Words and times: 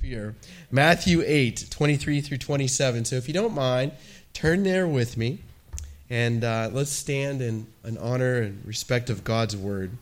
fear. 0.00 0.34
Matthew 0.70 1.22
8, 1.24 1.68
23 1.70 2.20
through 2.20 2.38
27. 2.38 3.04
So 3.04 3.16
if 3.16 3.28
you 3.28 3.34
don't 3.34 3.54
mind, 3.54 3.92
turn 4.32 4.62
there 4.62 4.86
with 4.86 5.16
me 5.16 5.40
and 6.12 6.44
uh, 6.44 6.68
let's 6.70 6.90
stand 6.90 7.40
in, 7.40 7.66
in 7.84 7.96
honor 7.96 8.42
and 8.42 8.62
respect 8.66 9.08
of 9.08 9.24
God's 9.24 9.56
word. 9.56 9.92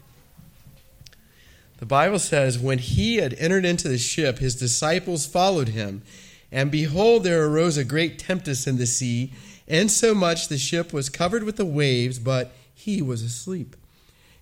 The 1.79 1.87
Bible 1.87 2.18
says, 2.18 2.58
When 2.58 2.79
he 2.79 3.16
had 3.16 3.34
entered 3.34 3.64
into 3.64 3.88
the 3.88 3.96
ship, 3.96 4.38
his 4.38 4.56
disciples 4.56 5.24
followed 5.24 5.68
him. 5.68 6.02
And 6.50 6.70
behold, 6.70 7.22
there 7.22 7.46
arose 7.46 7.77
a 7.77 7.84
great 7.84 8.18
tempest 8.18 8.66
in 8.66 8.77
the 8.77 8.86
sea, 8.86 9.32
insomuch 9.68 10.48
the 10.48 10.59
ship 10.59 10.93
was 10.93 11.09
covered 11.09 11.45
with 11.45 11.57
the 11.57 11.64
waves, 11.64 12.18
but 12.18 12.50
he 12.75 13.00
was 13.00 13.22
asleep. 13.22 13.77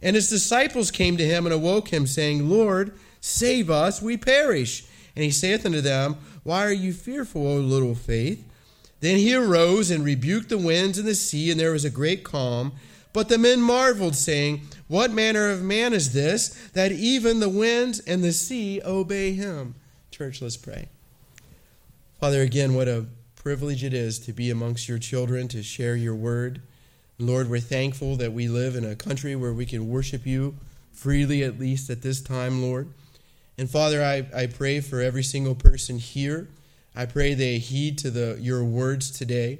And 0.00 0.16
his 0.16 0.30
disciples 0.30 0.90
came 0.90 1.18
to 1.18 1.26
him 1.26 1.44
and 1.44 1.54
awoke 1.54 1.88
him, 1.88 2.06
saying, 2.06 2.48
Lord, 2.48 2.92
save 3.20 3.68
us, 3.68 4.00
we 4.00 4.16
perish. 4.16 4.86
And 5.18 5.24
he 5.24 5.32
saith 5.32 5.66
unto 5.66 5.80
them, 5.80 6.16
Why 6.44 6.64
are 6.64 6.72
you 6.72 6.92
fearful, 6.92 7.45
O 7.45 7.56
little 7.56 7.96
faith? 7.96 8.48
Then 9.00 9.16
he 9.16 9.34
arose 9.34 9.90
and 9.90 10.04
rebuked 10.04 10.48
the 10.48 10.56
winds 10.56 10.96
and 10.96 11.09
the 11.09 11.16
sea, 11.16 11.50
and 11.50 11.59
there 11.59 11.72
was 11.72 11.84
a 11.84 11.90
great 11.90 12.22
calm. 12.22 12.70
But 13.12 13.28
the 13.28 13.36
men 13.36 13.60
marveled, 13.60 14.14
saying, 14.14 14.60
What 14.86 15.10
manner 15.10 15.50
of 15.50 15.60
man 15.60 15.92
is 15.92 16.12
this, 16.12 16.50
that 16.68 16.92
even 16.92 17.40
the 17.40 17.48
winds 17.48 17.98
and 17.98 18.23
the 18.23 18.30
sea 18.30 18.80
obey 18.84 19.32
him? 19.32 19.74
Church, 20.12 20.40
let's 20.40 20.56
pray. 20.56 20.88
Father, 22.20 22.40
again, 22.42 22.74
what 22.74 22.87
a 22.87 23.06
privilege 23.34 23.82
it 23.82 23.92
is 23.92 24.20
to 24.20 24.32
be 24.32 24.50
amongst 24.50 24.88
your 24.88 24.98
children, 24.98 25.48
to 25.48 25.64
share 25.64 25.96
your 25.96 26.14
word. 26.14 26.62
Lord, 27.18 27.50
we're 27.50 27.59
thankful 27.59 28.14
that 28.18 28.32
we 28.32 28.46
live 28.46 28.76
in 28.76 28.84
a 28.84 28.95
country 28.95 29.34
where 29.34 29.52
we 29.52 29.66
can 29.66 29.88
worship 29.88 30.24
you 30.24 30.54
freely, 30.92 31.42
at 31.42 31.59
least 31.59 31.90
at 31.90 32.02
this 32.02 32.20
time, 32.20 32.62
Lord. 32.62 32.87
And 33.58 33.68
Father, 33.68 34.02
I, 34.02 34.26
I 34.34 34.46
pray 34.46 34.80
for 34.80 35.00
every 35.00 35.24
single 35.24 35.56
person 35.56 35.98
here. 35.98 36.48
I 36.94 37.06
pray 37.06 37.34
they 37.34 37.58
heed 37.58 37.98
to 37.98 38.10
the 38.10 38.38
your 38.40 38.62
words 38.62 39.10
today. 39.10 39.59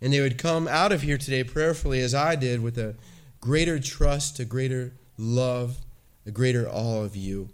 And 0.00 0.12
they 0.12 0.20
would 0.20 0.38
come 0.38 0.66
out 0.68 0.92
of 0.92 1.02
here 1.02 1.18
today 1.18 1.44
prayerfully 1.44 2.00
as 2.00 2.14
I 2.14 2.36
did 2.36 2.62
with 2.62 2.78
a 2.78 2.94
greater 3.40 3.78
trust, 3.78 4.38
a 4.38 4.44
greater 4.44 4.92
love, 5.18 5.78
a 6.24 6.30
greater 6.30 6.68
awe 6.68 7.02
of 7.02 7.16
you. 7.16 7.50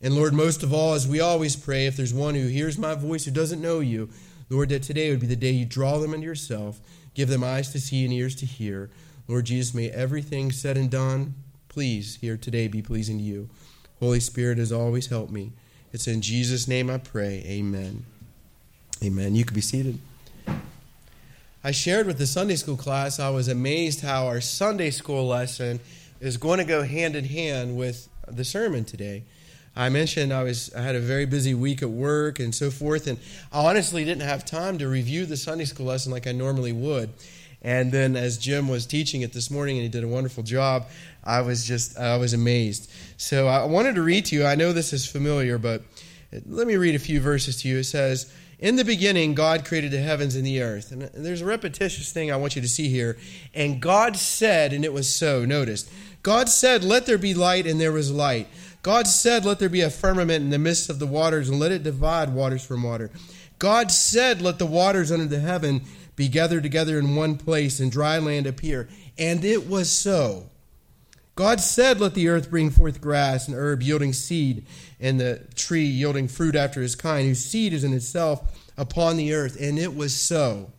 And 0.00 0.14
Lord, 0.14 0.34
most 0.34 0.62
of 0.62 0.72
all, 0.72 0.94
as 0.94 1.08
we 1.08 1.20
always 1.20 1.56
pray, 1.56 1.86
if 1.86 1.96
there's 1.96 2.14
one 2.14 2.34
who 2.34 2.46
hears 2.46 2.76
my 2.76 2.94
voice 2.94 3.24
who 3.24 3.30
doesn't 3.30 3.60
know 3.60 3.80
you, 3.80 4.10
Lord, 4.50 4.68
that 4.70 4.82
today 4.82 5.10
would 5.10 5.20
be 5.20 5.26
the 5.26 5.36
day 5.36 5.50
you 5.50 5.64
draw 5.64 5.98
them 5.98 6.12
into 6.12 6.26
yourself, 6.26 6.80
give 7.14 7.28
them 7.28 7.44
eyes 7.44 7.72
to 7.72 7.80
see 7.80 8.04
and 8.04 8.12
ears 8.12 8.34
to 8.36 8.46
hear. 8.46 8.90
Lord 9.28 9.46
Jesus, 9.46 9.74
may 9.74 9.88
everything 9.90 10.50
said 10.50 10.76
and 10.76 10.90
done, 10.90 11.34
please, 11.68 12.16
here 12.16 12.36
today 12.36 12.68
be 12.68 12.82
pleasing 12.82 13.18
to 13.18 13.24
you. 13.24 13.48
Holy 14.02 14.18
Spirit 14.18 14.58
has 14.58 14.72
always 14.72 15.06
helped 15.06 15.30
me. 15.30 15.52
It's 15.92 16.08
in 16.08 16.22
Jesus' 16.22 16.66
name 16.66 16.90
I 16.90 16.98
pray. 16.98 17.44
Amen. 17.46 18.04
Amen. 19.00 19.36
You 19.36 19.44
can 19.44 19.54
be 19.54 19.60
seated. 19.60 20.00
I 21.62 21.70
shared 21.70 22.08
with 22.08 22.18
the 22.18 22.26
Sunday 22.26 22.56
school 22.56 22.76
class, 22.76 23.20
I 23.20 23.30
was 23.30 23.46
amazed 23.46 24.00
how 24.00 24.26
our 24.26 24.40
Sunday 24.40 24.90
school 24.90 25.28
lesson 25.28 25.78
is 26.20 26.36
going 26.36 26.58
to 26.58 26.64
go 26.64 26.82
hand 26.82 27.14
in 27.14 27.26
hand 27.26 27.76
with 27.76 28.08
the 28.26 28.42
sermon 28.42 28.84
today. 28.84 29.22
I 29.76 29.88
mentioned 29.88 30.32
I 30.32 30.42
was 30.42 30.74
I 30.74 30.82
had 30.82 30.96
a 30.96 31.00
very 31.00 31.24
busy 31.24 31.54
week 31.54 31.80
at 31.80 31.90
work 31.90 32.40
and 32.40 32.52
so 32.52 32.72
forth, 32.72 33.06
and 33.06 33.20
I 33.52 33.64
honestly 33.64 34.04
didn't 34.04 34.22
have 34.22 34.44
time 34.44 34.78
to 34.78 34.88
review 34.88 35.26
the 35.26 35.36
Sunday 35.36 35.64
school 35.64 35.86
lesson 35.86 36.10
like 36.10 36.26
I 36.26 36.32
normally 36.32 36.72
would. 36.72 37.10
And 37.62 37.92
then 37.92 38.16
as 38.16 38.38
Jim 38.38 38.68
was 38.68 38.86
teaching 38.86 39.22
it 39.22 39.32
this 39.32 39.50
morning, 39.50 39.76
and 39.76 39.84
he 39.84 39.88
did 39.88 40.02
a 40.02 40.08
wonderful 40.08 40.42
job, 40.42 40.88
I 41.24 41.40
was 41.42 41.64
just, 41.64 41.96
I 41.96 42.16
was 42.16 42.34
amazed. 42.34 42.90
So 43.16 43.46
I 43.46 43.64
wanted 43.64 43.94
to 43.94 44.02
read 44.02 44.26
to 44.26 44.36
you. 44.36 44.44
I 44.44 44.56
know 44.56 44.72
this 44.72 44.92
is 44.92 45.06
familiar, 45.06 45.58
but 45.58 45.82
let 46.46 46.66
me 46.66 46.76
read 46.76 46.96
a 46.96 46.98
few 46.98 47.20
verses 47.20 47.62
to 47.62 47.68
you. 47.68 47.78
It 47.78 47.84
says, 47.84 48.32
In 48.58 48.74
the 48.74 48.84
beginning, 48.84 49.34
God 49.34 49.64
created 49.64 49.92
the 49.92 50.00
heavens 50.00 50.34
and 50.34 50.44
the 50.44 50.60
earth. 50.60 50.90
And 50.90 51.02
there's 51.02 51.40
a 51.40 51.46
repetitious 51.46 52.12
thing 52.12 52.32
I 52.32 52.36
want 52.36 52.56
you 52.56 52.62
to 52.62 52.68
see 52.68 52.88
here. 52.88 53.16
And 53.54 53.80
God 53.80 54.16
said, 54.16 54.72
and 54.72 54.84
it 54.84 54.92
was 54.92 55.08
so. 55.08 55.44
Notice, 55.44 55.88
God 56.24 56.48
said, 56.48 56.82
Let 56.82 57.06
there 57.06 57.18
be 57.18 57.34
light, 57.34 57.66
and 57.66 57.80
there 57.80 57.92
was 57.92 58.10
light. 58.10 58.48
God 58.82 59.06
said, 59.06 59.44
Let 59.44 59.60
there 59.60 59.68
be 59.68 59.82
a 59.82 59.90
firmament 59.90 60.42
in 60.42 60.50
the 60.50 60.58
midst 60.58 60.90
of 60.90 60.98
the 60.98 61.06
waters, 61.06 61.48
and 61.48 61.60
let 61.60 61.70
it 61.70 61.84
divide 61.84 62.34
waters 62.34 62.64
from 62.64 62.82
water. 62.82 63.12
God 63.60 63.92
said, 63.92 64.42
Let 64.42 64.58
the 64.58 64.66
waters 64.66 65.12
under 65.12 65.26
the 65.26 65.38
heaven 65.38 65.82
be 66.16 66.28
gathered 66.28 66.62
together 66.62 66.98
in 66.98 67.16
one 67.16 67.36
place, 67.36 67.80
and 67.80 67.90
dry 67.90 68.18
land 68.18 68.46
appear. 68.46 68.88
And 69.18 69.44
it 69.44 69.68
was 69.68 69.90
so. 69.90 70.50
God 71.34 71.60
said, 71.60 72.00
Let 72.00 72.14
the 72.14 72.28
earth 72.28 72.50
bring 72.50 72.70
forth 72.70 73.00
grass 73.00 73.48
and 73.48 73.56
herb 73.56 73.82
yielding 73.82 74.12
seed, 74.12 74.66
and 75.00 75.18
the 75.18 75.42
tree 75.54 75.84
yielding 75.84 76.28
fruit 76.28 76.54
after 76.54 76.82
his 76.82 76.94
kind, 76.94 77.26
whose 77.26 77.44
seed 77.44 77.72
is 77.72 77.84
in 77.84 77.94
itself 77.94 78.70
upon 78.76 79.16
the 79.16 79.32
earth. 79.32 79.56
And 79.60 79.78
it 79.78 79.96
was 79.96 80.14
so. 80.14 80.70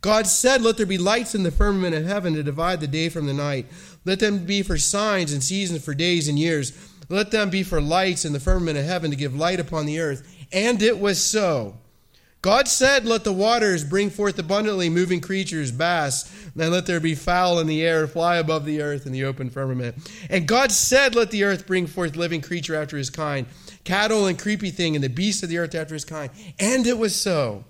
God 0.00 0.26
said, 0.26 0.62
Let 0.62 0.76
there 0.76 0.86
be 0.86 0.98
lights 0.98 1.34
in 1.34 1.44
the 1.44 1.50
firmament 1.50 1.94
of 1.94 2.04
heaven 2.04 2.34
to 2.34 2.42
divide 2.42 2.80
the 2.80 2.86
day 2.86 3.08
from 3.08 3.26
the 3.26 3.32
night. 3.32 3.66
Let 4.04 4.20
them 4.20 4.44
be 4.44 4.62
for 4.62 4.76
signs 4.76 5.32
and 5.32 5.42
seasons 5.42 5.84
for 5.84 5.94
days 5.94 6.28
and 6.28 6.38
years. 6.38 6.72
Let 7.08 7.30
them 7.30 7.50
be 7.50 7.62
for 7.62 7.80
lights 7.80 8.24
in 8.24 8.32
the 8.32 8.40
firmament 8.40 8.78
of 8.78 8.84
heaven 8.84 9.10
to 9.10 9.16
give 9.16 9.34
light 9.34 9.60
upon 9.60 9.86
the 9.86 10.00
earth. 10.00 10.28
And 10.52 10.82
it 10.82 10.98
was 10.98 11.24
so. 11.24 11.78
God 12.44 12.68
said, 12.68 13.06
Let 13.06 13.24
the 13.24 13.32
waters 13.32 13.84
bring 13.84 14.10
forth 14.10 14.38
abundantly 14.38 14.90
moving 14.90 15.22
creatures, 15.22 15.72
bass, 15.72 16.30
and 16.54 16.70
let 16.70 16.84
there 16.84 17.00
be 17.00 17.14
fowl 17.14 17.58
in 17.58 17.66
the 17.66 17.82
air, 17.82 18.06
fly 18.06 18.36
above 18.36 18.66
the 18.66 18.82
earth 18.82 19.06
in 19.06 19.12
the 19.12 19.24
open 19.24 19.48
firmament. 19.48 19.96
And 20.28 20.46
God 20.46 20.70
said, 20.70 21.14
Let 21.14 21.30
the 21.30 21.44
earth 21.44 21.66
bring 21.66 21.86
forth 21.86 22.16
living 22.16 22.42
creature 22.42 22.74
after 22.74 22.98
his 22.98 23.08
kind, 23.08 23.46
cattle 23.84 24.26
and 24.26 24.38
creepy 24.38 24.68
thing, 24.68 24.94
and 24.94 25.02
the 25.02 25.08
beasts 25.08 25.42
of 25.42 25.48
the 25.48 25.56
earth 25.56 25.74
after 25.74 25.94
his 25.94 26.04
kind. 26.04 26.30
And 26.58 26.86
it 26.86 26.98
was 26.98 27.16
so. 27.16 27.64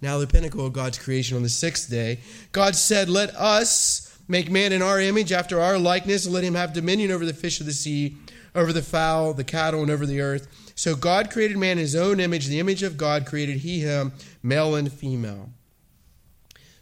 Now, 0.00 0.16
the 0.16 0.26
pinnacle 0.26 0.64
of 0.64 0.72
God's 0.72 0.98
creation 0.98 1.36
on 1.36 1.42
the 1.42 1.50
sixth 1.50 1.90
day, 1.90 2.20
God 2.52 2.76
said, 2.76 3.10
Let 3.10 3.36
us 3.36 4.18
make 4.28 4.50
man 4.50 4.72
in 4.72 4.80
our 4.80 4.98
image, 4.98 5.30
after 5.30 5.60
our 5.60 5.76
likeness, 5.76 6.24
and 6.24 6.32
let 6.32 6.42
him 6.42 6.54
have 6.54 6.72
dominion 6.72 7.10
over 7.10 7.26
the 7.26 7.34
fish 7.34 7.60
of 7.60 7.66
the 7.66 7.72
sea, 7.74 8.16
over 8.54 8.72
the 8.72 8.80
fowl, 8.80 9.34
the 9.34 9.44
cattle, 9.44 9.82
and 9.82 9.90
over 9.90 10.06
the 10.06 10.22
earth 10.22 10.69
so 10.80 10.96
God 10.96 11.30
created 11.30 11.58
man 11.58 11.72
in 11.72 11.76
his 11.76 11.94
own 11.94 12.20
image. 12.20 12.46
The 12.46 12.58
image 12.58 12.82
of 12.82 12.96
God 12.96 13.26
created 13.26 13.58
he 13.58 13.80
him, 13.80 14.14
male 14.42 14.76
and 14.76 14.90
female. 14.90 15.50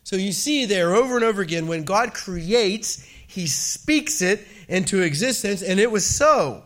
So 0.04 0.14
you 0.14 0.31
see 0.31 0.66
there 0.66 0.94
over 0.94 1.16
and 1.16 1.25
over 1.25 1.42
again, 1.42 1.66
when 1.66 1.82
God 1.82 2.14
creates, 2.14 3.03
he 3.26 3.48
speaks 3.48 4.22
it 4.22 4.47
into 4.69 5.03
existence, 5.03 5.62
and 5.62 5.81
it 5.81 5.91
was 5.91 6.06
so. 6.06 6.62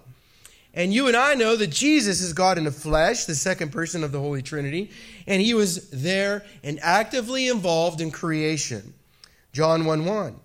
And 0.75 0.93
you 0.93 1.09
and 1.09 1.17
I 1.17 1.33
know 1.33 1.57
that 1.57 1.69
Jesus 1.69 2.21
is 2.21 2.35
God 2.35 2.59
in 2.59 2.65
the 2.65 2.71
flesh, 2.71 3.25
the 3.25 3.35
second 3.35 3.73
person 3.73 4.05
of 4.05 4.13
the 4.13 4.21
Holy 4.21 4.43
Trinity, 4.43 4.91
and 5.27 5.41
he 5.41 5.55
was 5.55 5.89
there 5.89 6.45
and 6.63 6.79
actively 6.83 7.49
involved 7.49 8.03
in 8.03 8.11
creation. 8.11 8.93
John 9.55 9.87
1 9.87 10.05
1. 10.05 10.37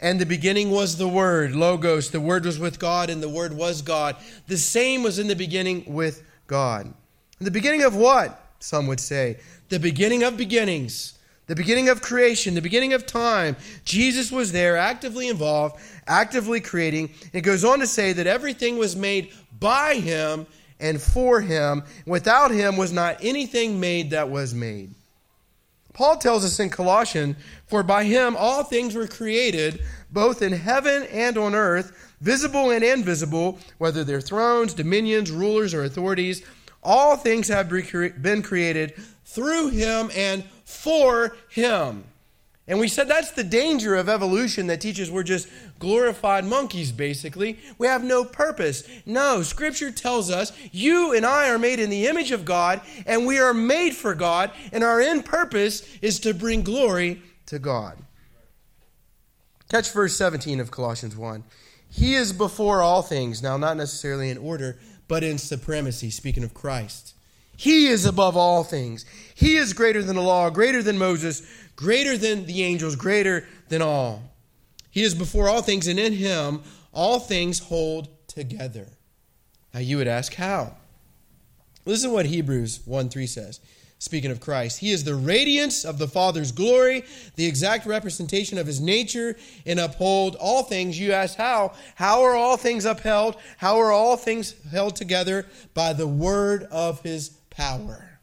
And 0.00 0.20
the 0.20 0.26
beginning 0.26 0.70
was 0.70 0.96
the 0.96 1.08
Word, 1.08 1.56
Logos. 1.56 2.10
The 2.10 2.20
Word 2.20 2.44
was 2.44 2.58
with 2.58 2.78
God, 2.78 3.10
and 3.10 3.22
the 3.22 3.28
Word 3.28 3.52
was 3.52 3.82
God. 3.82 4.16
The 4.46 4.56
same 4.56 5.02
was 5.02 5.18
in 5.18 5.26
the 5.26 5.34
beginning 5.34 5.84
with 5.86 6.22
God. 6.46 6.86
In 6.86 7.44
the 7.44 7.50
beginning 7.50 7.82
of 7.82 7.96
what? 7.96 8.40
Some 8.60 8.86
would 8.86 9.00
say. 9.00 9.38
The 9.68 9.80
beginning 9.80 10.22
of 10.22 10.36
beginnings. 10.36 11.18
The 11.48 11.56
beginning 11.56 11.88
of 11.88 12.02
creation, 12.02 12.54
the 12.54 12.60
beginning 12.60 12.92
of 12.92 13.06
time. 13.06 13.56
Jesus 13.84 14.30
was 14.30 14.52
there, 14.52 14.76
actively 14.76 15.28
involved, 15.28 15.80
actively 16.06 16.60
creating. 16.60 17.10
It 17.32 17.40
goes 17.40 17.64
on 17.64 17.78
to 17.80 17.86
say 17.86 18.12
that 18.12 18.26
everything 18.26 18.76
was 18.76 18.94
made 18.94 19.32
by 19.58 19.94
him 19.94 20.46
and 20.78 21.00
for 21.00 21.40
him. 21.40 21.84
Without 22.06 22.50
him 22.50 22.76
was 22.76 22.92
not 22.92 23.16
anything 23.22 23.80
made 23.80 24.10
that 24.10 24.28
was 24.28 24.54
made. 24.54 24.94
Paul 25.98 26.16
tells 26.16 26.44
us 26.44 26.60
in 26.60 26.70
Colossians, 26.70 27.34
For 27.66 27.82
by 27.82 28.04
him 28.04 28.36
all 28.38 28.62
things 28.62 28.94
were 28.94 29.08
created, 29.08 29.82
both 30.12 30.42
in 30.42 30.52
heaven 30.52 31.02
and 31.10 31.36
on 31.36 31.56
earth, 31.56 32.14
visible 32.20 32.70
and 32.70 32.84
invisible, 32.84 33.58
whether 33.78 34.04
they're 34.04 34.20
thrones, 34.20 34.74
dominions, 34.74 35.32
rulers, 35.32 35.74
or 35.74 35.82
authorities. 35.82 36.46
All 36.84 37.16
things 37.16 37.48
have 37.48 37.68
been 37.68 38.42
created 38.42 38.94
through 39.24 39.70
him 39.70 40.12
and 40.14 40.44
for 40.64 41.36
him. 41.48 42.04
And 42.68 42.78
we 42.78 42.86
said 42.86 43.08
that's 43.08 43.30
the 43.30 43.42
danger 43.42 43.94
of 43.94 44.10
evolution 44.10 44.66
that 44.66 44.82
teaches 44.82 45.10
we're 45.10 45.22
just 45.22 45.48
glorified 45.78 46.44
monkeys, 46.44 46.92
basically. 46.92 47.58
We 47.78 47.86
have 47.86 48.04
no 48.04 48.24
purpose. 48.24 48.86
No, 49.06 49.42
Scripture 49.42 49.90
tells 49.90 50.30
us 50.30 50.52
you 50.70 51.14
and 51.14 51.24
I 51.24 51.48
are 51.48 51.58
made 51.58 51.80
in 51.80 51.88
the 51.88 52.06
image 52.06 52.30
of 52.30 52.44
God, 52.44 52.82
and 53.06 53.26
we 53.26 53.38
are 53.38 53.54
made 53.54 53.94
for 53.94 54.14
God, 54.14 54.52
and 54.70 54.84
our 54.84 55.00
end 55.00 55.24
purpose 55.24 55.82
is 56.02 56.20
to 56.20 56.34
bring 56.34 56.62
glory 56.62 57.22
to 57.46 57.58
God. 57.58 57.96
Catch 59.70 59.90
verse 59.92 60.14
17 60.16 60.60
of 60.60 60.70
Colossians 60.70 61.16
1. 61.16 61.44
He 61.90 62.14
is 62.14 62.34
before 62.34 62.82
all 62.82 63.00
things, 63.00 63.42
now, 63.42 63.56
not 63.56 63.78
necessarily 63.78 64.28
in 64.28 64.36
order, 64.36 64.78
but 65.08 65.24
in 65.24 65.38
supremacy, 65.38 66.10
speaking 66.10 66.44
of 66.44 66.52
Christ. 66.52 67.14
He 67.58 67.88
is 67.88 68.06
above 68.06 68.38
all 68.38 68.64
things. 68.64 69.04
He 69.34 69.56
is 69.56 69.74
greater 69.74 70.02
than 70.02 70.16
the 70.16 70.22
law, 70.22 70.48
greater 70.48 70.82
than 70.82 70.96
Moses 70.96 71.42
greater 71.78 72.18
than 72.18 72.44
the 72.44 72.64
angels, 72.64 72.96
greater 72.96 73.46
than 73.68 73.80
all. 73.80 74.20
He 74.90 75.04
is 75.04 75.14
before 75.14 75.48
all 75.48 75.62
things, 75.62 75.86
and 75.86 75.98
in 75.98 76.12
him 76.12 76.62
all 76.92 77.20
things 77.20 77.60
hold 77.60 78.08
together. 78.26 78.88
Now 79.72 79.78
you 79.80 79.96
would 79.98 80.08
ask, 80.08 80.34
how? 80.34 80.74
Listen 81.84 82.10
to 82.10 82.14
what 82.14 82.26
Hebrews 82.26 82.80
1 82.84 83.08
3 83.10 83.26
says. 83.28 83.60
Speaking 84.00 84.32
of 84.32 84.40
Christ, 84.40 84.78
He 84.78 84.90
is 84.90 85.04
the 85.04 85.14
radiance 85.14 85.84
of 85.84 85.98
the 85.98 86.08
Father's 86.08 86.52
glory, 86.52 87.04
the 87.36 87.46
exact 87.46 87.86
representation 87.86 88.58
of 88.58 88.66
His 88.66 88.80
nature, 88.80 89.36
and 89.64 89.78
uphold 89.78 90.36
all 90.36 90.64
things. 90.64 90.98
You 90.98 91.12
ask 91.12 91.36
how? 91.36 91.74
How 91.94 92.22
are 92.22 92.34
all 92.34 92.56
things 92.56 92.84
upheld? 92.84 93.36
How 93.56 93.78
are 93.78 93.92
all 93.92 94.16
things 94.16 94.54
held 94.70 94.96
together? 94.96 95.46
By 95.74 95.92
the 95.92 96.06
word 96.06 96.64
of 96.70 97.02
His 97.02 97.37
power. 97.58 98.20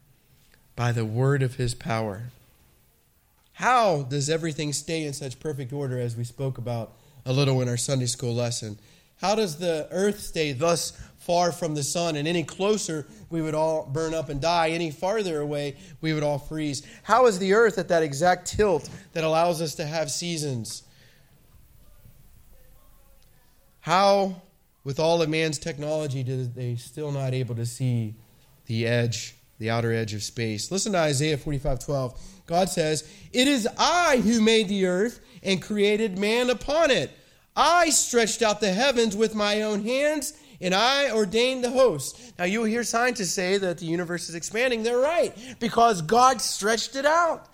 By 0.76 0.92
the 0.92 1.06
word 1.06 1.44
of 1.44 1.56
His 1.56 1.76
power. 1.76 2.24
How 3.54 4.04
does 4.04 4.30
everything 4.30 4.74
stay 4.74 5.04
in 5.04 5.14
such 5.14 5.40
perfect 5.40 5.72
order 5.72 6.00
as 6.00 6.16
we 6.16 6.24
spoke 6.24 6.58
about 6.58 6.94
a 7.26 7.34
little 7.34 7.62
in 7.62 7.70
our 7.70 7.78
Sunday 7.78 8.08
school 8.08 8.34
lesson? 8.34 8.78
How 9.22 9.36
does 9.36 9.58
the 9.58 9.88
earth 9.92 10.20
stay 10.20 10.52
thus 10.52 11.00
far 11.26 11.52
from 11.52 11.74
the 11.74 11.82
sun, 11.82 12.16
and 12.16 12.28
any 12.28 12.44
closer, 12.44 13.08
we 13.32 13.42
would 13.42 13.56
all 13.56 13.90
burn 13.92 14.14
up 14.14 14.30
and 14.30 14.40
die. 14.40 14.70
Any 14.70 14.92
farther 14.92 15.40
away, 15.40 15.76
we 16.00 16.14
would 16.14 16.22
all 16.22 16.38
freeze. 16.38 16.86
How 17.02 17.26
is 17.26 17.40
the 17.40 17.54
earth 17.54 17.80
at 17.80 17.88
that 17.88 18.04
exact 18.04 18.46
tilt 18.46 18.88
that 19.14 19.24
allows 19.24 19.60
us 19.60 19.74
to 19.76 19.86
have 19.86 20.12
seasons? 20.12 20.84
How, 23.80 24.44
with 24.84 25.00
all 25.00 25.20
of 25.24 25.30
man's 25.30 25.58
technology, 25.58 26.22
do 26.22 26.46
they 26.46 26.76
still 26.76 27.12
not 27.12 27.34
able 27.34 27.56
to 27.56 27.66
see 27.66 28.14
the 28.66 28.88
edge, 28.88 29.36
the 29.60 29.70
outer 29.70 29.94
edge 29.94 30.14
of 30.14 30.24
space? 30.24 30.72
Listen 30.72 30.94
to 30.94 31.00
Isaiah 31.00 31.38
45 31.38 31.80
12. 31.80 32.22
God 32.46 32.70
says, 32.70 33.10
It 33.34 33.48
is 33.48 33.68
I 33.78 34.22
who 34.24 34.42
made 34.42 34.68
the 34.68 34.86
earth 34.86 35.20
and 35.44 35.62
created 35.62 36.18
man 36.18 36.50
upon 36.50 36.92
it. 36.92 37.12
I 37.56 37.90
stretched 37.90 38.42
out 38.42 38.60
the 38.60 38.74
heavens 38.74 39.16
with 39.16 39.34
my 39.34 39.62
own 39.62 39.84
hands 39.84 40.34
and 40.62 40.74
I 40.74 41.12
ordained 41.12 41.64
the 41.64 41.72
host. 41.72 42.34
Now, 42.38 42.46
you'll 42.46 42.66
hear 42.66 42.84
scientists 42.84 43.34
say 43.34 43.58
that 43.58 43.78
the 43.78 43.86
universe 43.86 44.30
is 44.30 44.36
expanding. 44.36 44.84
They're 44.84 44.98
right, 44.98 45.36
because 45.60 46.02
God 46.02 46.42
stretched 46.42 46.96
it 46.96 47.06
out. 47.06 47.48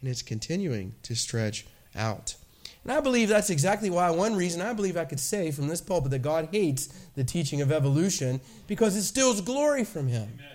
And 0.00 0.08
it's 0.08 0.22
continuing 0.22 0.94
to 1.02 1.14
stretch 1.14 1.66
out. 1.94 2.34
And 2.82 2.92
I 2.92 3.00
believe 3.00 3.28
that's 3.28 3.50
exactly 3.50 3.90
why, 3.90 4.10
one 4.10 4.34
reason 4.34 4.62
I 4.62 4.72
believe 4.72 4.96
I 4.96 5.04
could 5.04 5.20
say 5.20 5.50
from 5.50 5.68
this 5.68 5.80
pulpit 5.80 6.10
that 6.12 6.20
God 6.20 6.48
hates 6.50 6.86
the 7.14 7.24
teaching 7.24 7.60
of 7.60 7.70
evolution, 7.70 8.40
because 8.66 8.96
it 8.96 9.02
steals 9.02 9.40
glory 9.40 9.84
from 9.84 10.08
Him. 10.08 10.30
Amen. 10.34 10.46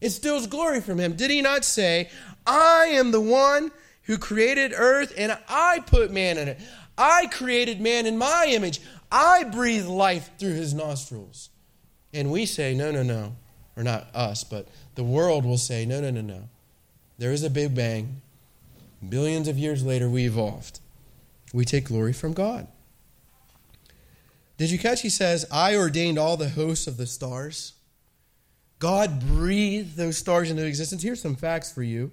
It 0.00 0.10
steals 0.10 0.46
glory 0.46 0.80
from 0.80 0.98
Him. 0.98 1.14
Did 1.14 1.30
He 1.30 1.42
not 1.42 1.64
say, 1.64 2.10
I 2.46 2.86
am 2.92 3.12
the 3.12 3.20
one 3.20 3.70
who 4.02 4.18
created 4.18 4.72
earth 4.76 5.14
and 5.16 5.36
I 5.48 5.80
put 5.86 6.10
man 6.10 6.38
in 6.38 6.48
it? 6.48 6.60
I 6.96 7.26
created 7.26 7.80
man 7.80 8.06
in 8.06 8.18
my 8.18 8.46
image. 8.48 8.80
I 9.10 9.44
breathe 9.44 9.86
life 9.86 10.30
through 10.38 10.54
his 10.54 10.74
nostrils. 10.74 11.50
And 12.12 12.30
we 12.30 12.46
say, 12.46 12.74
no, 12.74 12.90
no, 12.90 13.02
no. 13.02 13.36
Or 13.76 13.82
not 13.82 14.06
us, 14.14 14.44
but 14.44 14.68
the 14.94 15.02
world 15.02 15.44
will 15.44 15.58
say, 15.58 15.84
no, 15.84 16.00
no, 16.00 16.10
no, 16.10 16.20
no. 16.20 16.48
There 17.18 17.32
is 17.32 17.42
a 17.42 17.50
big 17.50 17.74
bang. 17.74 18.20
Billions 19.08 19.48
of 19.48 19.58
years 19.58 19.84
later, 19.84 20.08
we 20.08 20.26
evolved. 20.26 20.78
We 21.54 21.64
take 21.64 21.84
glory 21.84 22.12
from 22.12 22.32
God. 22.32 22.66
Did 24.56 24.72
you 24.72 24.78
catch? 24.78 25.02
He 25.02 25.08
says, 25.08 25.46
I 25.52 25.76
ordained 25.76 26.18
all 26.18 26.36
the 26.36 26.48
hosts 26.48 26.88
of 26.88 26.96
the 26.96 27.06
stars. 27.06 27.74
God 28.80 29.24
breathed 29.24 29.96
those 29.96 30.18
stars 30.18 30.50
into 30.50 30.66
existence. 30.66 31.04
Here's 31.04 31.22
some 31.22 31.36
facts 31.36 31.70
for 31.70 31.84
you. 31.84 32.10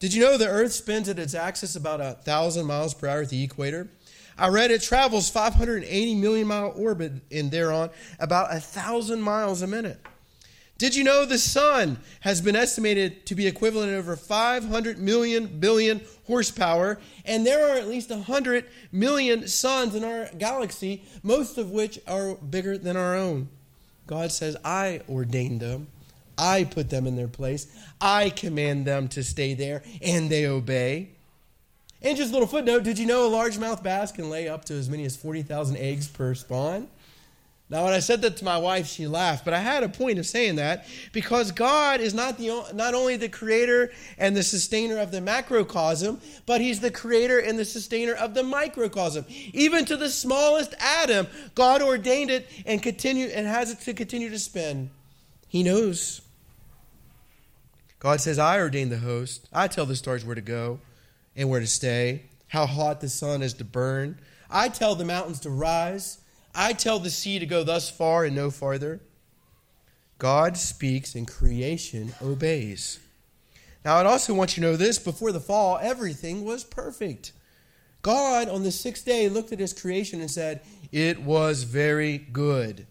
Did 0.00 0.14
you 0.14 0.22
know 0.22 0.38
the 0.38 0.48
Earth 0.48 0.72
spins 0.72 1.10
at 1.10 1.18
its 1.18 1.34
axis 1.34 1.76
about 1.76 2.00
a 2.00 2.18
thousand 2.22 2.64
miles 2.64 2.94
per 2.94 3.08
hour 3.08 3.20
at 3.20 3.28
the 3.28 3.44
equator? 3.44 3.90
I 4.38 4.48
read 4.48 4.70
it 4.70 4.80
travels 4.80 5.28
580 5.28 6.14
million 6.14 6.46
mile 6.46 6.72
orbit 6.74 7.12
in 7.30 7.50
thereon 7.50 7.90
about 8.18 8.56
a 8.56 8.58
thousand 8.58 9.20
miles 9.20 9.60
a 9.60 9.66
minute. 9.66 10.00
Did 10.82 10.96
you 10.96 11.04
know 11.04 11.24
the 11.24 11.38
sun 11.38 11.98
has 12.22 12.40
been 12.40 12.56
estimated 12.56 13.24
to 13.26 13.36
be 13.36 13.46
equivalent 13.46 13.92
to 13.92 13.98
over 13.98 14.16
500 14.16 14.98
million 14.98 15.46
billion 15.60 16.00
horsepower, 16.26 16.98
and 17.24 17.46
there 17.46 17.70
are 17.70 17.78
at 17.78 17.86
least 17.86 18.10
100 18.10 18.64
million 18.90 19.46
suns 19.46 19.94
in 19.94 20.02
our 20.02 20.28
galaxy, 20.38 21.04
most 21.22 21.56
of 21.56 21.70
which 21.70 22.00
are 22.08 22.34
bigger 22.34 22.76
than 22.76 22.96
our 22.96 23.14
own? 23.14 23.48
God 24.08 24.32
says, 24.32 24.56
I 24.64 25.02
ordained 25.08 25.60
them. 25.60 25.86
I 26.36 26.64
put 26.64 26.90
them 26.90 27.06
in 27.06 27.14
their 27.14 27.28
place. 27.28 27.72
I 28.00 28.30
command 28.30 28.84
them 28.84 29.06
to 29.10 29.22
stay 29.22 29.54
there, 29.54 29.84
and 30.02 30.28
they 30.28 30.46
obey. 30.46 31.10
And 32.02 32.16
just 32.16 32.30
a 32.30 32.32
little 32.32 32.48
footnote 32.48 32.82
did 32.82 32.98
you 32.98 33.06
know 33.06 33.28
a 33.28 33.30
largemouth 33.30 33.84
bass 33.84 34.10
can 34.10 34.28
lay 34.28 34.48
up 34.48 34.64
to 34.64 34.74
as 34.74 34.90
many 34.90 35.04
as 35.04 35.14
40,000 35.14 35.76
eggs 35.76 36.08
per 36.08 36.34
spawn? 36.34 36.88
Now, 37.72 37.84
when 37.84 37.94
I 37.94 38.00
said 38.00 38.20
that 38.20 38.36
to 38.36 38.44
my 38.44 38.58
wife, 38.58 38.86
she 38.86 39.06
laughed, 39.06 39.46
but 39.46 39.54
I 39.54 39.60
had 39.60 39.82
a 39.82 39.88
point 39.88 40.18
of 40.18 40.26
saying 40.26 40.56
that 40.56 40.84
because 41.10 41.52
God 41.52 42.02
is 42.02 42.12
not, 42.12 42.36
the, 42.36 42.66
not 42.74 42.92
only 42.92 43.16
the 43.16 43.30
creator 43.30 43.90
and 44.18 44.36
the 44.36 44.42
sustainer 44.42 44.98
of 44.98 45.10
the 45.10 45.22
macrocosm, 45.22 46.20
but 46.44 46.60
He's 46.60 46.80
the 46.80 46.90
creator 46.90 47.38
and 47.38 47.58
the 47.58 47.64
sustainer 47.64 48.12
of 48.12 48.34
the 48.34 48.42
microcosm. 48.42 49.24
Even 49.54 49.86
to 49.86 49.96
the 49.96 50.10
smallest 50.10 50.74
atom, 50.80 51.28
God 51.54 51.80
ordained 51.80 52.30
it 52.30 52.46
and, 52.66 52.82
continue, 52.82 53.28
and 53.28 53.46
has 53.46 53.70
it 53.70 53.80
to 53.80 53.94
continue 53.94 54.28
to 54.28 54.38
spin. 54.38 54.90
He 55.48 55.62
knows. 55.62 56.20
God 58.00 58.20
says, 58.20 58.38
I 58.38 58.58
ordain 58.58 58.90
the 58.90 58.98
host, 58.98 59.48
I 59.50 59.66
tell 59.66 59.86
the 59.86 59.96
stars 59.96 60.26
where 60.26 60.34
to 60.34 60.42
go 60.42 60.80
and 61.34 61.48
where 61.48 61.60
to 61.60 61.66
stay, 61.66 62.24
how 62.48 62.66
hot 62.66 63.00
the 63.00 63.08
sun 63.08 63.40
is 63.40 63.54
to 63.54 63.64
burn. 63.64 64.18
I 64.50 64.68
tell 64.68 64.94
the 64.94 65.06
mountains 65.06 65.40
to 65.40 65.48
rise. 65.48 66.18
I 66.54 66.72
tell 66.72 66.98
the 66.98 67.10
sea 67.10 67.38
to 67.38 67.46
go 67.46 67.64
thus 67.64 67.90
far 67.90 68.24
and 68.24 68.36
no 68.36 68.50
farther. 68.50 69.00
God 70.18 70.56
speaks 70.56 71.14
and 71.14 71.26
creation 71.26 72.14
obeys. 72.22 73.00
Now, 73.84 73.96
I'd 73.96 74.06
also 74.06 74.34
want 74.34 74.56
you 74.56 74.62
to 74.62 74.70
know 74.70 74.76
this 74.76 74.98
before 74.98 75.32
the 75.32 75.40
fall, 75.40 75.78
everything 75.82 76.44
was 76.44 76.62
perfect. 76.62 77.32
God, 78.02 78.48
on 78.48 78.62
the 78.62 78.70
sixth 78.70 79.04
day, 79.04 79.28
looked 79.28 79.52
at 79.52 79.58
his 79.58 79.72
creation 79.72 80.20
and 80.20 80.30
said, 80.30 80.60
It 80.92 81.22
was 81.22 81.64
very 81.64 82.18
good. 82.18 82.86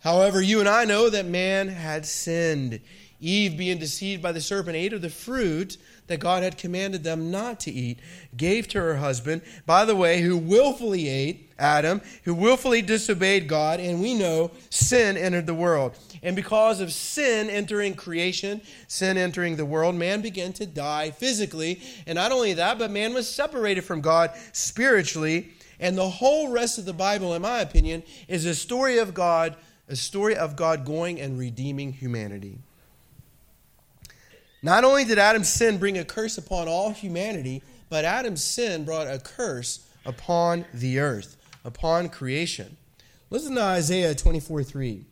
However, 0.00 0.42
you 0.42 0.60
and 0.60 0.68
I 0.68 0.84
know 0.84 1.08
that 1.08 1.26
man 1.26 1.68
had 1.68 2.04
sinned. 2.04 2.80
Eve, 3.24 3.56
being 3.56 3.78
deceived 3.78 4.22
by 4.22 4.32
the 4.32 4.40
serpent, 4.40 4.76
ate 4.76 4.92
of 4.92 5.02
the 5.02 5.08
fruit 5.08 5.78
that 6.06 6.20
God 6.20 6.42
had 6.42 6.58
commanded 6.58 7.02
them 7.02 7.30
not 7.30 7.60
to 7.60 7.72
eat, 7.72 7.98
gave 8.36 8.68
to 8.68 8.80
her 8.80 8.96
husband, 8.96 9.40
by 9.64 9.84
the 9.86 9.96
way, 9.96 10.20
who 10.20 10.36
willfully 10.36 11.08
ate, 11.08 11.50
Adam, 11.58 12.02
who 12.24 12.34
willfully 12.34 12.82
disobeyed 12.82 13.48
God, 13.48 13.80
and 13.80 14.02
we 14.02 14.12
know 14.12 14.50
sin 14.68 15.16
entered 15.16 15.46
the 15.46 15.54
world. 15.54 15.96
And 16.22 16.36
because 16.36 16.80
of 16.80 16.92
sin 16.92 17.48
entering 17.48 17.94
creation, 17.94 18.60
sin 18.88 19.16
entering 19.16 19.56
the 19.56 19.64
world, 19.64 19.94
man 19.94 20.20
began 20.20 20.52
to 20.54 20.66
die 20.66 21.10
physically. 21.10 21.80
And 22.06 22.16
not 22.16 22.32
only 22.32 22.52
that, 22.54 22.78
but 22.78 22.90
man 22.90 23.14
was 23.14 23.32
separated 23.32 23.84
from 23.84 24.00
God 24.00 24.32
spiritually. 24.52 25.52
And 25.80 25.96
the 25.96 26.08
whole 26.08 26.50
rest 26.50 26.78
of 26.78 26.84
the 26.84 26.92
Bible, 26.92 27.34
in 27.34 27.42
my 27.42 27.60
opinion, 27.60 28.02
is 28.28 28.44
a 28.44 28.54
story 28.54 28.98
of 28.98 29.14
God, 29.14 29.56
a 29.88 29.96
story 29.96 30.36
of 30.36 30.56
God 30.56 30.84
going 30.84 31.20
and 31.20 31.38
redeeming 31.38 31.92
humanity. 31.92 32.58
Not 34.64 34.82
only 34.82 35.04
did 35.04 35.18
Adam's 35.18 35.50
sin 35.50 35.76
bring 35.76 35.98
a 35.98 36.06
curse 36.06 36.38
upon 36.38 36.68
all 36.68 36.88
humanity, 36.88 37.62
but 37.90 38.06
Adam's 38.06 38.42
sin 38.42 38.86
brought 38.86 39.06
a 39.06 39.18
curse 39.18 39.86
upon 40.06 40.64
the 40.72 41.00
earth, 41.00 41.36
upon 41.66 42.08
creation. 42.08 42.78
Listen 43.28 43.56
to 43.56 43.62
Isaiah 43.62 44.14
24 44.14 44.62
3. 44.62 45.04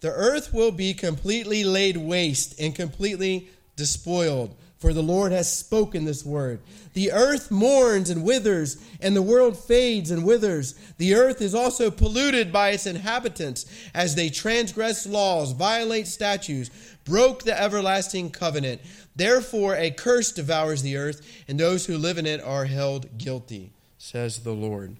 The 0.00 0.10
earth 0.10 0.52
will 0.52 0.70
be 0.70 0.92
completely 0.92 1.64
laid 1.64 1.96
waste 1.96 2.60
and 2.60 2.74
completely 2.74 3.48
despoiled, 3.74 4.54
for 4.80 4.94
the 4.94 5.02
Lord 5.02 5.30
has 5.30 5.52
spoken 5.52 6.06
this 6.06 6.24
word. 6.24 6.58
The 6.94 7.12
earth 7.12 7.50
mourns 7.50 8.08
and 8.08 8.24
withers, 8.24 8.78
and 9.00 9.14
the 9.14 9.22
world 9.22 9.58
fades 9.58 10.10
and 10.10 10.24
withers. 10.24 10.72
The 10.96 11.14
earth 11.14 11.42
is 11.42 11.54
also 11.54 11.90
polluted 11.90 12.50
by 12.50 12.70
its 12.70 12.86
inhabitants 12.86 13.66
as 13.94 14.14
they 14.14 14.30
transgress 14.30 15.06
laws, 15.06 15.52
violate 15.52 16.08
statutes, 16.08 16.70
broke 17.04 17.44
the 17.44 17.60
everlasting 17.60 18.30
covenant. 18.30 18.80
Therefore, 19.14 19.76
a 19.76 19.90
curse 19.90 20.32
devours 20.32 20.80
the 20.80 20.96
earth, 20.96 21.20
and 21.46 21.60
those 21.60 21.84
who 21.84 21.98
live 21.98 22.16
in 22.16 22.24
it 22.24 22.42
are 22.42 22.64
held 22.64 23.18
guilty, 23.18 23.72
says 23.98 24.40
the 24.40 24.54
Lord. 24.54 24.96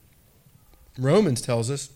Romans 0.99 1.41
tells 1.41 1.71
us, 1.71 1.89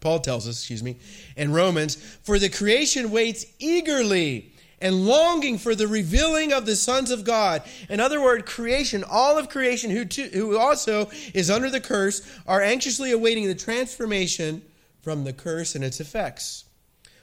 Paul 0.00 0.18
tells 0.18 0.48
us, 0.48 0.58
excuse 0.58 0.82
me, 0.82 0.96
in 1.36 1.52
Romans, 1.52 1.94
for 2.24 2.40
the 2.40 2.48
creation 2.48 3.12
waits 3.12 3.46
eagerly 3.60 4.52
and 4.80 5.06
longing 5.06 5.58
for 5.58 5.74
the 5.74 5.88
revealing 5.88 6.52
of 6.52 6.66
the 6.66 6.76
sons 6.76 7.10
of 7.10 7.24
God. 7.24 7.62
In 7.88 8.00
other 8.00 8.20
words, 8.20 8.44
creation, 8.44 9.04
all 9.08 9.38
of 9.38 9.48
creation, 9.48 9.90
who, 9.90 10.04
who 10.32 10.58
also 10.58 11.10
is 11.32 11.50
under 11.50 11.70
the 11.70 11.80
curse, 11.80 12.22
are 12.46 12.60
anxiously 12.60 13.12
awaiting 13.12 13.46
the 13.46 13.54
transformation 13.54 14.62
from 15.00 15.24
the 15.24 15.32
curse 15.32 15.74
and 15.74 15.84
its 15.84 16.00
effects 16.00 16.66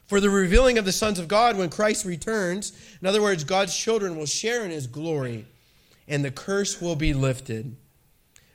for 0.06 0.20
the 0.20 0.30
revealing 0.30 0.78
of 0.78 0.86
the 0.86 0.92
sons 0.92 1.18
of 1.18 1.28
God 1.28 1.58
when 1.58 1.70
Christ 1.70 2.06
returns. 2.06 2.74
In 3.02 3.08
other 3.08 3.22
words, 3.22 3.44
God's 3.44 3.76
children 3.76 4.18
will 4.18 4.26
share 4.26 4.64
in 4.64 4.72
his 4.72 4.88
glory, 4.88 5.46
and 6.08 6.24
the 6.24 6.32
curse 6.32 6.82
will 6.82 6.96
be 6.96 7.14
lifted. 7.14 7.76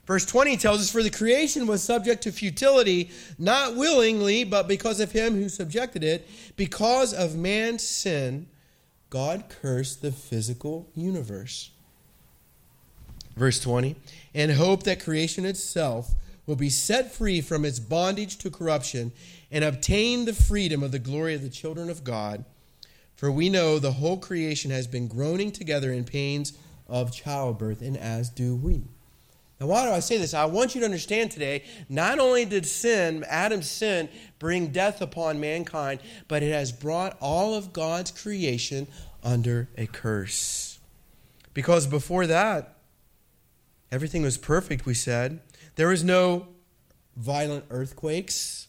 Verse 0.05 0.25
20 0.25 0.57
tells 0.57 0.79
us, 0.79 0.89
For 0.89 1.03
the 1.03 1.09
creation 1.09 1.67
was 1.67 1.83
subject 1.83 2.23
to 2.23 2.31
futility, 2.31 3.11
not 3.37 3.75
willingly, 3.75 4.43
but 4.43 4.67
because 4.67 4.99
of 4.99 5.11
him 5.11 5.35
who 5.35 5.49
subjected 5.49 6.03
it. 6.03 6.27
Because 6.55 7.13
of 7.13 7.35
man's 7.35 7.87
sin, 7.87 8.47
God 9.09 9.45
cursed 9.49 10.01
the 10.01 10.11
physical 10.11 10.89
universe. 10.95 11.71
Verse 13.35 13.59
20, 13.59 13.95
and 14.33 14.51
hope 14.51 14.83
that 14.83 15.03
creation 15.03 15.45
itself 15.45 16.13
will 16.45 16.55
be 16.55 16.69
set 16.69 17.11
free 17.13 17.41
from 17.41 17.63
its 17.63 17.79
bondage 17.79 18.37
to 18.39 18.49
corruption 18.49 19.11
and 19.51 19.63
obtain 19.63 20.25
the 20.25 20.33
freedom 20.33 20.83
of 20.83 20.91
the 20.91 20.99
glory 20.99 21.35
of 21.35 21.41
the 21.41 21.49
children 21.49 21.89
of 21.89 22.03
God. 22.03 22.43
For 23.15 23.31
we 23.31 23.49
know 23.49 23.79
the 23.79 23.93
whole 23.93 24.17
creation 24.17 24.71
has 24.71 24.87
been 24.87 25.07
groaning 25.07 25.51
together 25.51 25.91
in 25.91 26.03
pains 26.05 26.53
of 26.87 27.11
childbirth, 27.11 27.81
and 27.81 27.97
as 27.97 28.29
do 28.29 28.55
we. 28.55 28.83
Now, 29.59 29.67
why 29.67 29.85
do 29.85 29.91
I 29.91 29.99
say 29.99 30.17
this? 30.17 30.33
I 30.33 30.45
want 30.45 30.73
you 30.73 30.81
to 30.81 30.85
understand 30.85 31.31
today 31.31 31.63
not 31.89 32.19
only 32.19 32.45
did 32.45 32.65
sin, 32.65 33.25
Adam's 33.27 33.69
sin, 33.69 34.07
bring 34.39 34.67
death 34.67 35.01
upon 35.01 35.39
mankind, 35.39 35.99
but 36.27 36.43
it 36.43 36.51
has 36.53 36.71
brought 36.71 37.17
all 37.19 37.53
of 37.53 37.73
God's 37.73 38.11
creation 38.11 38.87
under 39.21 39.67
a 39.77 39.85
curse. 39.85 40.79
Because 41.53 41.87
before 41.87 42.25
that, 42.27 42.77
everything 43.91 44.21
was 44.21 44.37
perfect, 44.37 44.85
we 44.85 44.93
said. 44.93 45.41
There 45.75 45.89
was 45.89 46.03
no 46.03 46.47
violent 47.17 47.65
earthquakes, 47.69 48.67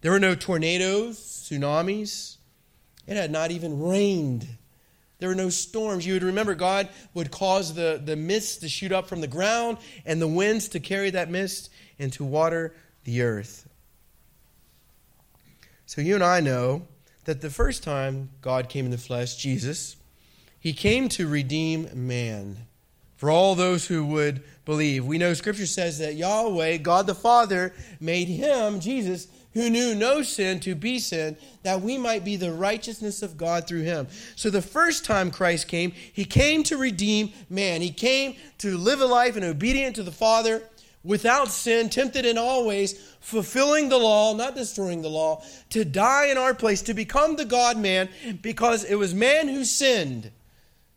there 0.00 0.12
were 0.12 0.20
no 0.20 0.36
tornadoes, 0.36 1.18
tsunamis. 1.18 2.36
It 3.06 3.16
had 3.16 3.32
not 3.32 3.50
even 3.50 3.80
rained 3.80 4.46
there 5.18 5.28
were 5.28 5.34
no 5.34 5.50
storms. 5.50 6.06
You 6.06 6.14
would 6.14 6.22
remember 6.22 6.54
God 6.54 6.88
would 7.14 7.30
cause 7.30 7.74
the, 7.74 8.00
the 8.02 8.16
mist 8.16 8.60
to 8.60 8.68
shoot 8.68 8.92
up 8.92 9.08
from 9.08 9.20
the 9.20 9.26
ground 9.26 9.78
and 10.06 10.22
the 10.22 10.28
winds 10.28 10.68
to 10.70 10.80
carry 10.80 11.10
that 11.10 11.30
mist 11.30 11.70
and 11.98 12.12
to 12.14 12.24
water 12.24 12.74
the 13.04 13.22
earth. 13.22 13.68
So 15.86 16.00
you 16.00 16.14
and 16.14 16.24
I 16.24 16.40
know 16.40 16.86
that 17.24 17.40
the 17.40 17.50
first 17.50 17.82
time 17.82 18.30
God 18.40 18.68
came 18.68 18.84
in 18.84 18.90
the 18.90 18.98
flesh, 18.98 19.36
Jesus, 19.36 19.96
he 20.60 20.72
came 20.72 21.08
to 21.10 21.26
redeem 21.26 21.88
man 21.94 22.56
for 23.16 23.30
all 23.30 23.54
those 23.56 23.86
who 23.86 24.06
would 24.06 24.44
believe. 24.64 25.04
We 25.04 25.18
know 25.18 25.34
Scripture 25.34 25.66
says 25.66 25.98
that 25.98 26.14
Yahweh, 26.14 26.76
God 26.78 27.06
the 27.06 27.14
Father, 27.14 27.74
made 28.00 28.28
him, 28.28 28.78
Jesus, 28.78 29.26
who 29.54 29.70
knew 29.70 29.94
no 29.94 30.22
sin 30.22 30.60
to 30.60 30.74
be 30.74 30.98
sin, 30.98 31.36
that 31.62 31.80
we 31.80 31.98
might 31.98 32.24
be 32.24 32.36
the 32.36 32.52
righteousness 32.52 33.22
of 33.22 33.36
God 33.36 33.66
through 33.66 33.82
him. 33.82 34.06
So 34.36 34.50
the 34.50 34.62
first 34.62 35.04
time 35.04 35.30
Christ 35.30 35.68
came, 35.68 35.90
he 35.90 36.24
came 36.24 36.62
to 36.64 36.76
redeem 36.76 37.32
man. 37.48 37.80
He 37.80 37.90
came 37.90 38.36
to 38.58 38.76
live 38.76 39.00
a 39.00 39.06
life 39.06 39.36
in 39.36 39.44
obedience 39.44 39.96
to 39.96 40.02
the 40.02 40.12
Father 40.12 40.62
without 41.04 41.48
sin, 41.48 41.88
tempted 41.88 42.26
in 42.26 42.36
all 42.36 42.66
ways, 42.66 43.14
fulfilling 43.20 43.88
the 43.88 43.96
law, 43.96 44.34
not 44.34 44.54
destroying 44.54 45.00
the 45.00 45.08
law, 45.08 45.42
to 45.70 45.84
die 45.84 46.26
in 46.26 46.36
our 46.36 46.52
place, 46.54 46.82
to 46.82 46.92
become 46.92 47.36
the 47.36 47.44
God 47.44 47.78
man, 47.78 48.08
because 48.42 48.84
it 48.84 48.96
was 48.96 49.14
man 49.14 49.48
who 49.48 49.64
sinned. 49.64 50.30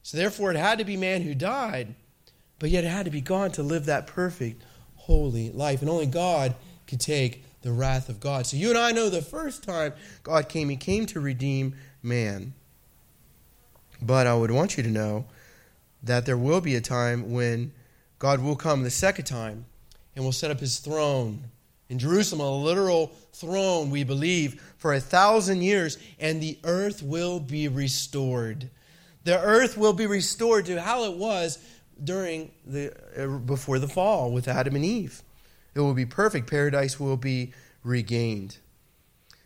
So 0.04 0.18
therefore, 0.18 0.52
it 0.52 0.58
had 0.58 0.80
to 0.80 0.86
be 0.86 0.98
man 0.98 1.22
who 1.22 1.36
died, 1.36 1.94
but 2.60 2.70
yet 2.70 2.84
it 2.84 2.90
had 2.90 3.06
to 3.06 3.12
be 3.12 3.22
God 3.22 3.54
to 3.54 3.64
live 3.64 3.86
that 3.86 4.08
perfect, 4.08 4.64
holy 4.96 5.52
life. 5.52 5.82
And 5.82 5.90
only 5.90 6.08
God 6.08 6.56
could 6.88 7.00
take 7.00 7.44
the 7.62 7.72
wrath 7.72 8.10
of 8.10 8.20
God. 8.20 8.46
So 8.46 8.58
you 8.58 8.70
and 8.70 8.78
I 8.78 8.92
know 8.92 9.10
the 9.10 9.22
first 9.22 9.64
time 9.64 9.94
God 10.24 10.50
came, 10.50 10.70
He 10.70 10.78
came 10.78 11.06
to 11.08 11.20
redeem 11.20 11.76
man. 12.02 12.54
But 14.02 14.28
I 14.28 14.34
would 14.34 14.52
want 14.52 14.78
you 14.78 14.84
to 14.84 14.90
know 14.90 15.26
that 16.04 16.26
there 16.26 16.38
will 16.38 16.62
be 16.62 16.76
a 16.76 16.82
time 16.82 17.32
when 17.32 17.72
God 18.18 18.42
will 18.42 18.56
come 18.56 18.84
the 18.84 18.90
second 18.90 19.26
time 19.26 19.66
and 20.16 20.26
will 20.26 20.32
set 20.32 20.52
up 20.52 20.60
His 20.60 20.80
throne 20.80 21.44
in 21.92 22.00
Jerusalem, 22.00 22.40
a 22.40 22.56
literal 22.56 23.12
throne, 23.34 23.90
we 23.90 24.06
believe, 24.06 24.62
for 24.78 24.94
a 24.94 25.02
thousand 25.02 25.62
years, 25.62 25.98
and 26.22 26.42
the 26.42 26.58
earth 26.64 27.04
will 27.04 27.42
be 27.42 27.68
restored. 27.68 28.70
The 29.26 29.38
earth 29.38 29.78
will 29.78 29.92
be 29.92 30.08
restored 30.08 30.68
to 30.68 30.82
how 30.82 31.04
it 31.04 31.18
was 31.18 31.60
during 32.02 32.50
the 32.66 32.94
before 33.46 33.78
the 33.78 33.90
fall 33.90 34.32
with 34.32 34.48
Adam 34.48 34.78
and 34.78 34.86
Eve. 34.86 35.22
It 35.74 35.80
will 35.80 35.94
be 35.94 36.06
perfect. 36.06 36.50
Paradise 36.50 37.00
will 37.00 37.18
be 37.18 37.54
regained. 37.84 38.58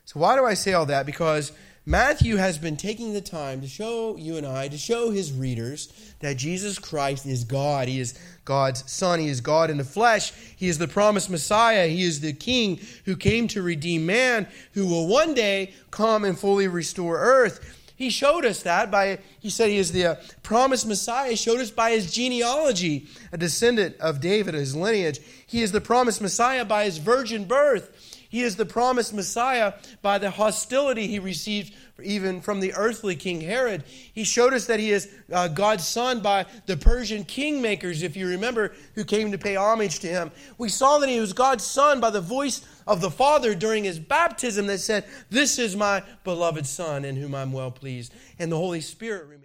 So, 0.05 0.20
why 0.20 0.36
do 0.36 0.46
I 0.46 0.53
say 0.53 0.74
all 0.74 0.86
that? 0.88 1.05
Because 1.05 1.51
Matthew 1.88 2.38
has 2.38 2.58
been 2.58 2.77
taking 2.77 3.13
the 3.13 3.22
time 3.22 3.62
to 3.62 3.67
show 3.67 4.17
you 4.17 4.38
and 4.38 4.48
I, 4.48 4.67
to 4.70 4.77
show 4.77 5.12
his 5.12 5.32
readers, 5.32 5.94
that 6.20 6.38
Jesus 6.38 6.79
Christ 6.79 7.27
is 7.27 7.44
God. 7.44 7.88
He 7.88 8.00
is 8.00 8.17
God's 8.44 8.91
Son. 8.91 9.20
He 9.20 9.27
is 9.27 9.39
God 9.39 9.70
in 9.70 9.77
the 9.77 9.84
flesh. 9.84 10.32
He 10.55 10.67
is 10.67 10.79
the 10.79 10.88
promised 10.88 11.29
Messiah. 11.29 11.88
He 11.88 12.01
is 12.01 12.22
the 12.22 12.34
King 12.34 12.79
who 13.05 13.15
came 13.15 13.48
to 13.50 13.62
redeem 13.62 14.05
man, 14.05 14.48
who 14.74 14.88
will 14.88 15.08
one 15.08 15.36
day 15.36 15.74
come 15.91 16.24
and 16.24 16.38
fully 16.38 16.67
restore 16.67 17.20
earth. 17.20 17.85
He 17.96 18.10
showed 18.10 18.46
us 18.46 18.64
that 18.64 18.92
by, 18.92 19.20
he 19.40 19.50
said 19.50 19.70
he 19.70 19.78
is 19.78 19.92
the 19.92 20.06
uh, 20.06 20.16
promised 20.44 20.86
Messiah. 20.86 21.30
He 21.30 21.36
showed 21.36 21.62
us 21.62 21.72
by 21.72 21.92
his 21.92 22.14
genealogy, 22.14 23.08
a 23.32 23.38
descendant 23.38 23.96
of 24.00 24.20
David, 24.20 24.54
his 24.54 24.75
lineage. 24.75 25.20
He 25.48 25.62
is 25.62 25.72
the 25.72 25.82
promised 25.82 26.22
Messiah 26.22 26.66
by 26.66 26.86
his 26.86 26.98
virgin 26.98 27.46
birth. 27.46 28.14
He 28.36 28.42
is 28.42 28.58
the 28.58 28.65
promised 28.65 29.13
Messiah 29.13 29.75
by 30.01 30.18
the 30.18 30.30
hostility 30.30 31.08
he 31.08 31.20
received 31.20 31.74
even 32.04 32.42
from 32.42 32.60
the 32.60 32.74
earthly 32.75 33.15
king 33.15 33.39
Herod. 33.39 33.86
He 33.88 34.25
showed 34.25 34.54
us 34.54 34.65
that 34.65 34.77
he 34.77 34.92
is 34.92 35.10
uh, 35.32 35.48
God's 35.48 35.88
son 35.88 36.20
by 36.20 36.46
the 36.65 36.75
Persian 36.75 37.24
kingmakers, 37.24 38.04
if 38.04 38.18
you 38.18 38.27
remember, 38.27 38.74
who 38.96 39.06
came 39.06 39.32
to 39.32 39.38
pay 39.38 39.56
homage 39.56 40.00
to 40.00 40.08
him. 40.08 40.32
We 40.58 40.68
saw 40.68 40.98
that 40.98 41.08
he 41.08 41.18
was 41.18 41.32
God's 41.32 41.63
son 41.63 42.01
by 42.01 42.10
the 42.10 42.20
voice 42.20 42.60
of 42.86 43.00
the 43.00 43.10
Father 43.10 43.56
during 43.56 43.86
his 43.86 44.00
baptism 44.00 44.68
that 44.68 44.80
said, 44.80 45.06
This 45.30 45.58
is 45.58 45.77
my 45.77 46.04
beloved 46.25 46.65
Son 46.65 47.06
in 47.06 47.15
whom 47.15 47.34
I'm 47.34 47.54
well 47.54 47.72
pleased. 47.72 48.13
And 48.38 48.51
the 48.51 48.58
Holy 48.58 48.82
Spirit 48.82 49.27
remains. 49.30 49.45